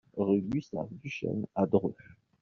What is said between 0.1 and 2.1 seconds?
Rue Gustave Duchesne à Dreux